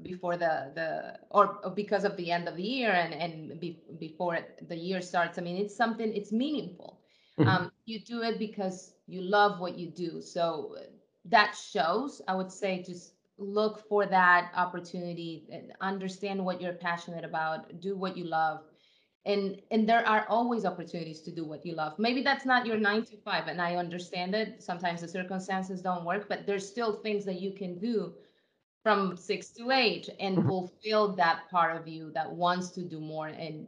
before 0.01 0.37
the 0.37 0.71
the 0.75 1.19
or, 1.29 1.71
because 1.75 2.03
of 2.03 2.17
the 2.17 2.31
end 2.31 2.47
of 2.47 2.55
the 2.55 2.63
year 2.63 2.91
and 2.91 3.13
and 3.13 3.59
be, 3.59 3.79
before 3.99 4.35
it, 4.35 4.67
the 4.69 4.75
year 4.75 5.01
starts 5.01 5.37
i 5.37 5.41
mean 5.41 5.57
it's 5.57 5.75
something 5.75 6.13
it's 6.13 6.31
meaningful. 6.31 6.99
Mm-hmm. 7.39 7.49
um, 7.49 7.71
you 7.85 7.99
do 7.99 8.23
it 8.23 8.39
because 8.39 8.95
you 9.07 9.21
love 9.21 9.59
what 9.59 9.77
you 9.77 9.91
do 9.91 10.21
so 10.21 10.75
that 11.25 11.55
shows 11.55 12.21
i 12.27 12.33
would 12.33 12.51
say 12.51 12.81
just 12.81 13.13
look 13.37 13.87
for 13.87 14.07
that 14.07 14.51
opportunity 14.55 15.47
understand 15.79 16.43
what 16.43 16.59
you're 16.59 16.73
passionate 16.73 17.23
about 17.23 17.79
do 17.79 17.95
what 17.95 18.17
you 18.17 18.23
love 18.23 18.61
and 19.27 19.61
and 19.69 19.87
there 19.87 20.07
are 20.07 20.25
always 20.29 20.65
opportunities 20.65 21.21
to 21.21 21.31
do 21.31 21.43
what 21.45 21.65
you 21.65 21.75
love. 21.75 21.99
Maybe 21.99 22.21
that's 22.23 22.45
not 22.45 22.65
your 22.65 22.77
nine 22.77 23.03
to 23.05 23.17
five 23.17 23.47
and 23.47 23.61
i 23.61 23.75
understand 23.75 24.33
it. 24.33 24.63
Sometimes 24.63 25.01
the 25.01 25.07
circumstances 25.07 25.81
don't 25.81 26.05
work 26.05 26.27
but 26.29 26.47
there's 26.47 26.67
still 26.67 26.93
things 26.93 27.25
that 27.25 27.39
you 27.41 27.51
can 27.51 27.77
do 27.77 28.13
from 28.87 29.17
six 29.17 29.49
to 29.49 29.71
eight 29.71 30.07
and 30.17 30.37
mm-hmm. 30.37 30.47
fulfill 30.47 31.13
that 31.13 31.41
part 31.51 31.75
of 31.75 31.89
you 31.89 32.09
that 32.13 32.31
wants 32.31 32.69
to 32.69 32.81
do 32.81 33.01
more 33.01 33.27
and 33.27 33.67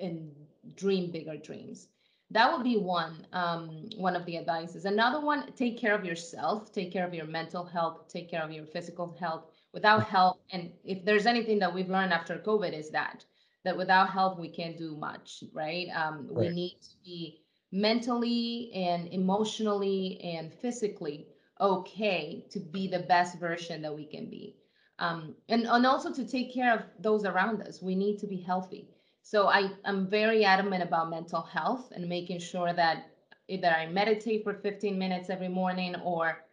and 0.00 0.28
dream 0.74 1.08
bigger 1.12 1.36
dreams 1.36 1.86
that 2.32 2.52
would 2.52 2.64
be 2.64 2.76
one 2.76 3.14
um, 3.32 3.88
one 3.96 4.16
of 4.16 4.26
the 4.26 4.36
advices 4.36 4.84
another 4.84 5.20
one 5.20 5.52
take 5.52 5.78
care 5.78 5.94
of 5.94 6.04
yourself 6.04 6.72
take 6.72 6.92
care 6.92 7.06
of 7.06 7.14
your 7.14 7.26
mental 7.26 7.64
health 7.64 8.08
take 8.08 8.28
care 8.28 8.42
of 8.42 8.50
your 8.50 8.66
physical 8.66 9.16
health 9.20 9.44
without 9.72 10.02
help 10.02 10.40
and 10.50 10.72
if 10.82 11.04
there's 11.04 11.26
anything 11.26 11.60
that 11.60 11.72
we've 11.72 11.88
learned 11.88 12.12
after 12.12 12.36
covid 12.38 12.76
is 12.76 12.90
that 12.90 13.24
that 13.62 13.76
without 13.76 14.10
help 14.10 14.36
we 14.36 14.48
can't 14.48 14.76
do 14.76 14.96
much 14.96 15.44
right, 15.52 15.86
um, 15.94 16.26
right. 16.26 16.38
we 16.38 16.48
need 16.48 16.76
to 16.82 16.96
be 17.04 17.38
mentally 17.70 18.72
and 18.74 19.06
emotionally 19.12 20.20
and 20.24 20.52
physically 20.52 21.28
okay 21.60 22.44
to 22.50 22.60
be 22.60 22.88
the 22.88 23.00
best 23.00 23.38
version 23.38 23.82
that 23.82 23.94
we 23.94 24.04
can 24.04 24.28
be 24.28 24.56
um, 24.98 25.34
and, 25.48 25.66
and 25.66 25.86
also 25.86 26.12
to 26.12 26.26
take 26.26 26.52
care 26.52 26.74
of 26.74 26.82
those 27.00 27.24
around 27.24 27.62
us 27.62 27.82
we 27.82 27.94
need 27.94 28.18
to 28.18 28.26
be 28.26 28.36
healthy 28.36 28.88
so 29.22 29.48
I, 29.48 29.70
i'm 29.84 30.08
very 30.08 30.44
adamant 30.44 30.82
about 30.82 31.10
mental 31.10 31.42
health 31.42 31.92
and 31.94 32.08
making 32.08 32.40
sure 32.40 32.72
that 32.72 33.08
either 33.48 33.68
i 33.68 33.86
meditate 33.86 34.44
for 34.44 34.54
15 34.54 34.98
minutes 34.98 35.30
every 35.30 35.48
morning 35.48 35.96
or 35.96 36.44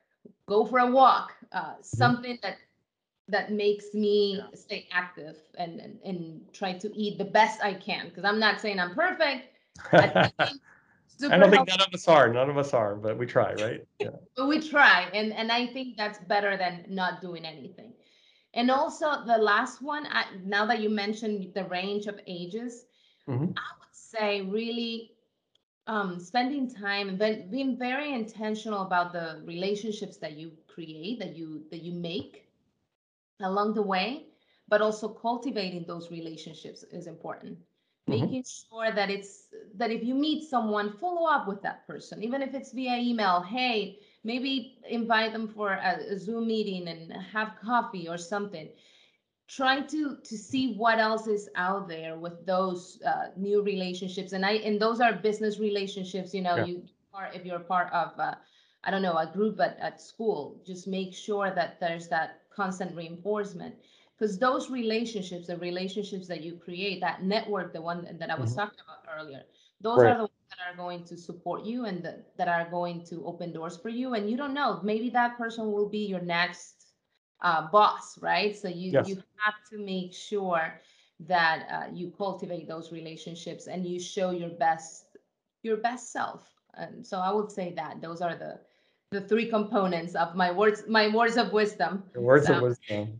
go 0.47 0.65
for 0.65 0.79
a 0.79 0.91
walk 0.91 1.33
uh, 1.51 1.61
mm-hmm. 1.61 1.81
something 1.81 2.39
that 2.41 2.57
that 3.29 3.51
makes 3.51 3.93
me 3.93 4.37
yeah. 4.37 4.43
stay 4.53 4.87
active 4.91 5.37
and, 5.57 5.79
and, 5.79 5.99
and 6.03 6.41
try 6.51 6.73
to 6.73 6.93
eat 6.95 7.17
the 7.17 7.25
best 7.25 7.61
I 7.63 7.73
can 7.73 8.09
because 8.09 8.25
I'm 8.25 8.39
not 8.39 8.59
saying 8.59 8.79
I'm 8.79 8.93
perfect. 8.93 9.47
I, 9.91 10.31
I 11.21 11.37
don't 11.37 11.51
think 11.51 11.67
none 11.67 11.81
of 11.81 11.93
us 11.93 12.07
are. 12.07 12.31
None 12.31 12.49
of 12.49 12.57
us 12.57 12.73
are, 12.73 12.95
but 12.95 13.17
we 13.17 13.25
try, 13.25 13.53
right? 13.53 13.81
Yeah. 13.99 14.09
but 14.35 14.47
we 14.47 14.59
try, 14.59 15.09
and 15.13 15.33
and 15.33 15.51
I 15.51 15.67
think 15.67 15.97
that's 15.97 16.19
better 16.19 16.57
than 16.57 16.85
not 16.89 17.21
doing 17.21 17.45
anything. 17.45 17.93
And 18.53 18.69
also 18.69 19.25
the 19.25 19.37
last 19.37 19.81
one, 19.81 20.05
I, 20.11 20.25
now 20.43 20.65
that 20.67 20.79
you 20.79 20.89
mentioned 20.89 21.53
the 21.55 21.65
range 21.65 22.05
of 22.05 22.19
ages, 22.27 22.85
mm-hmm. 23.27 23.45
I 23.57 23.69
would 23.79 23.93
say 23.93 24.41
really 24.41 25.13
um, 25.87 26.19
spending 26.19 26.69
time 26.73 27.09
and 27.09 27.19
then 27.19 27.49
being 27.49 27.77
very 27.77 28.13
intentional 28.13 28.83
about 28.83 29.11
the 29.11 29.41
relationships 29.45 30.17
that 30.17 30.37
you 30.37 30.51
create, 30.67 31.19
that 31.19 31.35
you 31.35 31.63
that 31.71 31.81
you 31.81 31.93
make 31.93 32.47
along 33.41 33.73
the 33.73 33.81
way, 33.81 34.27
but 34.69 34.81
also 34.81 35.07
cultivating 35.09 35.85
those 35.87 36.11
relationships 36.11 36.83
is 36.91 37.07
important. 37.07 37.57
Mm-hmm. 38.09 38.25
Making 38.25 38.43
sure 38.43 38.91
that 38.91 39.09
it's 39.09 39.47
that 39.75 39.89
if 39.89 40.03
you 40.03 40.13
meet 40.13 40.49
someone, 40.49 40.91
follow 40.99 41.25
up 41.25 41.47
with 41.47 41.61
that 41.61 41.87
person, 41.87 42.21
even 42.21 42.41
if 42.41 42.53
it's 42.53 42.73
via 42.73 42.97
email. 42.97 43.41
Hey, 43.41 43.99
maybe 44.25 44.77
invite 44.89 45.31
them 45.31 45.47
for 45.47 45.71
a, 45.71 46.19
Zoom 46.19 46.47
meeting 46.47 46.89
and 46.89 47.13
have 47.13 47.53
coffee 47.63 48.09
or 48.09 48.17
something. 48.17 48.67
Try 49.47 49.81
to 49.81 50.17
to 50.17 50.37
see 50.37 50.75
what 50.75 50.99
else 50.99 51.27
is 51.27 51.49
out 51.55 51.87
there 51.87 52.17
with 52.17 52.45
those 52.45 53.01
uh, 53.05 53.27
new 53.37 53.61
relationships, 53.61 54.33
and 54.33 54.45
I 54.45 54.53
and 54.67 54.81
those 54.81 54.99
are 54.99 55.13
business 55.13 55.57
relationships. 55.59 56.33
You 56.33 56.41
know, 56.41 56.57
yeah. 56.57 56.65
you 56.65 56.83
are 57.13 57.29
if 57.33 57.45
you're 57.45 57.59
part 57.59 57.91
of. 57.93 58.19
Uh, 58.19 58.35
I 58.85 58.91
don't 58.91 59.01
know, 59.01 59.15
a 59.15 59.25
group 59.25 59.61
at, 59.61 59.77
at 59.79 60.01
school, 60.01 60.61
just 60.65 60.87
make 60.87 61.13
sure 61.13 61.51
that 61.55 61.79
there's 61.79 62.09
that 62.09 62.41
constant 62.53 62.93
reinforcement 62.95 63.75
because 64.23 64.39
those 64.39 64.69
relationships 64.69 65.47
the 65.47 65.57
relationships 65.57 66.27
that 66.27 66.41
you 66.41 66.53
create 66.55 67.01
that 67.01 67.23
network 67.23 67.73
the 67.73 67.81
one 67.81 68.07
that 68.19 68.29
i 68.29 68.35
was 68.35 68.51
mm-hmm. 68.51 68.61
talking 68.61 68.79
about 68.85 69.19
earlier 69.19 69.43
those 69.81 69.99
right. 69.99 70.11
are 70.11 70.15
the 70.15 70.21
ones 70.21 70.47
that 70.49 70.59
are 70.65 70.77
going 70.77 71.03
to 71.03 71.17
support 71.17 71.65
you 71.65 71.83
and 71.85 72.01
the, 72.01 72.23
that 72.37 72.47
are 72.47 72.69
going 72.69 73.03
to 73.03 73.25
open 73.25 73.51
doors 73.51 73.75
for 73.75 73.89
you 73.89 74.13
and 74.13 74.29
you 74.29 74.37
don't 74.37 74.53
know 74.53 74.79
maybe 74.81 75.09
that 75.09 75.37
person 75.37 75.73
will 75.73 75.89
be 75.89 76.05
your 76.05 76.21
next 76.21 76.93
uh, 77.41 77.67
boss 77.69 78.17
right 78.21 78.55
so 78.55 78.69
you 78.69 78.91
yes. 78.91 79.09
you 79.09 79.15
have 79.35 79.55
to 79.69 79.77
make 79.77 80.13
sure 80.13 80.79
that 81.19 81.67
uh, 81.69 81.87
you 81.93 82.13
cultivate 82.17 82.65
those 82.65 82.93
relationships 82.93 83.67
and 83.67 83.85
you 83.85 83.99
show 83.99 84.31
your 84.31 84.51
best 84.51 85.17
your 85.63 85.75
best 85.77 86.13
self 86.13 86.49
and 86.75 87.05
so 87.05 87.17
i 87.17 87.29
would 87.29 87.51
say 87.51 87.73
that 87.75 88.01
those 88.01 88.21
are 88.21 88.35
the 88.35 88.57
the 89.11 89.21
three 89.21 89.49
components 89.49 90.15
of 90.15 90.33
my 90.33 90.49
words 90.49 90.83
my 90.87 91.13
words 91.13 91.35
of 91.35 91.51
wisdom 91.51 92.03
The 92.13 92.21
words 92.21 92.47
so. 92.47 92.55
of 92.55 92.61
wisdom 92.61 93.19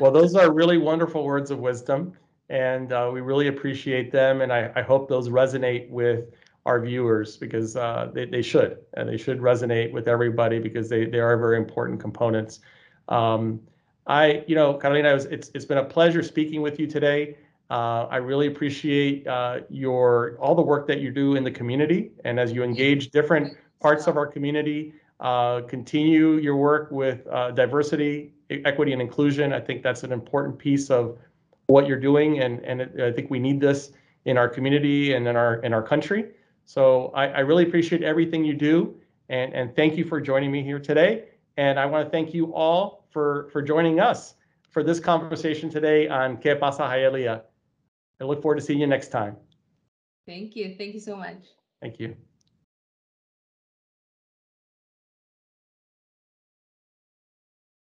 well 0.00 0.10
those 0.10 0.34
are 0.34 0.52
really 0.52 0.78
wonderful 0.78 1.24
words 1.24 1.50
of 1.50 1.58
wisdom 1.58 2.12
and 2.48 2.92
uh, 2.92 3.10
we 3.12 3.20
really 3.20 3.48
appreciate 3.48 4.10
them 4.10 4.40
and 4.40 4.52
I, 4.52 4.70
I, 4.74 4.82
hope 4.82 5.08
those 5.08 5.28
resonate 5.28 5.88
with 5.88 6.32
our 6.66 6.80
viewers 6.80 7.36
because 7.36 7.76
uh, 7.76 8.10
they, 8.12 8.26
they 8.26 8.42
should 8.42 8.78
and 8.94 9.08
they 9.08 9.16
should 9.16 9.38
resonate 9.38 9.92
with 9.92 10.08
everybody 10.08 10.58
because 10.58 10.88
they, 10.88 11.06
they 11.06 11.20
are 11.20 11.36
very 11.36 11.56
important 11.56 12.00
components. 12.00 12.60
Um, 13.08 13.60
i 14.06 14.42
you 14.46 14.54
know 14.54 14.74
carolina 14.74 15.14
it's, 15.30 15.50
it's 15.54 15.66
been 15.66 15.78
a 15.78 15.84
pleasure 15.84 16.22
speaking 16.22 16.62
with 16.62 16.78
you 16.80 16.86
today. 16.86 17.36
Uh, 17.70 18.08
I 18.10 18.16
really 18.16 18.48
appreciate 18.48 19.26
uh, 19.28 19.60
your 19.68 20.36
all 20.40 20.56
the 20.56 20.62
work 20.62 20.88
that 20.88 21.00
you 21.00 21.12
do 21.12 21.36
in 21.36 21.44
the 21.44 21.50
community, 21.52 22.10
and 22.24 22.40
as 22.40 22.50
you 22.50 22.64
engage 22.64 23.10
different 23.10 23.56
parts 23.80 24.08
of 24.08 24.16
our 24.16 24.26
community, 24.26 24.92
uh, 25.20 25.60
continue 25.62 26.32
your 26.32 26.56
work 26.56 26.90
with 26.90 27.24
uh, 27.28 27.52
diversity, 27.52 28.32
equity, 28.64 28.92
and 28.92 29.00
inclusion. 29.00 29.52
I 29.52 29.60
think 29.60 29.82
that's 29.82 30.02
an 30.02 30.12
important 30.12 30.58
piece 30.58 30.90
of 30.90 31.18
what 31.66 31.86
you're 31.86 32.00
doing, 32.00 32.40
and 32.40 32.60
and 32.64 32.80
it, 32.82 33.00
I 33.00 33.12
think 33.12 33.30
we 33.30 33.38
need 33.38 33.60
this 33.60 33.92
in 34.24 34.36
our 34.36 34.48
community 34.48 35.14
and 35.14 35.26
in 35.26 35.36
our 35.36 35.56
in 35.56 35.72
our 35.72 35.82
country. 35.82 36.32
So 36.64 37.10
I, 37.14 37.26
I 37.28 37.40
really 37.40 37.64
appreciate 37.64 38.02
everything 38.02 38.44
you 38.44 38.54
do, 38.54 38.94
and 39.28 39.52
and 39.54 39.74
thank 39.74 39.96
you 39.96 40.04
for 40.04 40.20
joining 40.20 40.50
me 40.50 40.62
here 40.62 40.78
today. 40.78 41.24
And 41.56 41.78
I 41.78 41.86
want 41.86 42.06
to 42.06 42.10
thank 42.10 42.34
you 42.34 42.54
all 42.54 43.06
for 43.10 43.48
for 43.52 43.62
joining 43.62 44.00
us 44.00 44.34
for 44.70 44.82
this 44.82 45.00
conversation 45.00 45.68
today 45.68 46.08
on 46.08 46.36
Que 46.36 46.54
Pasa 46.56 46.82
Hialeah. 46.82 47.42
I 48.20 48.24
look 48.24 48.42
forward 48.42 48.56
to 48.56 48.62
seeing 48.62 48.80
you 48.80 48.86
next 48.86 49.08
time. 49.08 49.36
Thank 50.26 50.54
you. 50.54 50.74
Thank 50.76 50.94
you 50.94 51.00
so 51.00 51.16
much. 51.16 51.42
Thank 51.80 51.98
you. 51.98 52.16